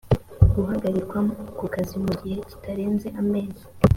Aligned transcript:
guhagarikwa 0.55 1.19
ku 1.57 1.65
kazi 1.73 1.95
mu 2.05 2.13
gihe 2.21 2.37
kitarenze 2.49 3.07
amezi 3.21 3.63